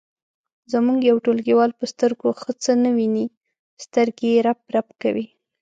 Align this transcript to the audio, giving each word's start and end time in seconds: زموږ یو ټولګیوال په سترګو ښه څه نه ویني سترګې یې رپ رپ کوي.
زموږ 0.71 0.99
یو 1.09 1.17
ټولګیوال 1.25 1.71
په 1.79 1.85
سترګو 1.93 2.27
ښه 2.41 2.51
څه 2.63 2.71
نه 2.83 2.89
ویني 2.97 3.25
سترګې 3.85 4.27
یې 4.33 4.39
رپ 4.47 4.59
رپ 4.75 4.87
کوي. 5.01 5.25